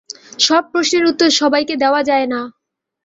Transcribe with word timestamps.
সব 0.39 0.63
প্রশ্নের 0.71 1.03
উত্তর 1.05 1.29
সবাইকে 1.39 1.75
দেয়া 1.83 2.01
যায় 2.09 2.27
না। 2.33 2.41